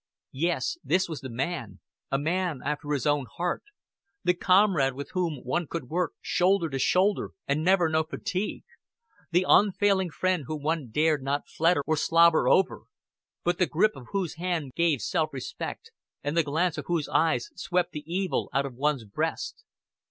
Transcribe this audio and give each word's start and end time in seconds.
Yes, 0.33 0.79
this 0.83 1.07
was 1.07 1.21
the 1.21 1.29
man 1.29 1.79
a 2.09 2.17
man 2.17 2.61
after 2.65 2.91
his 2.91 3.05
own 3.05 3.27
heart 3.37 3.61
the 4.23 4.33
comrade 4.33 4.95
with 4.95 5.11
whom 5.11 5.37
one 5.43 5.67
could 5.67 5.89
work 5.91 6.13
shoulder 6.21 6.71
to 6.71 6.79
shoulder 6.79 7.33
and 7.47 7.63
never 7.63 7.87
know 7.87 8.01
fatigue 8.01 8.63
the 9.29 9.45
unfailing 9.47 10.09
friend 10.09 10.45
whom 10.47 10.63
one 10.63 10.89
dared 10.89 11.21
not 11.21 11.47
flatter 11.47 11.83
or 11.85 11.97
slobber 11.97 12.47
over, 12.49 12.85
but 13.43 13.59
the 13.59 13.67
grip 13.67 13.95
of 13.95 14.07
whose 14.09 14.37
hand 14.37 14.71
gave 14.75 15.01
self 15.01 15.31
respect 15.33 15.91
and 16.23 16.35
the 16.35 16.41
glance 16.41 16.79
of 16.79 16.85
whose 16.87 17.07
eyes 17.07 17.51
swept 17.55 17.91
the 17.91 18.03
evil 18.11 18.49
out 18.55 18.65
of 18.65 18.73
one's 18.73 19.05
breast. 19.05 19.63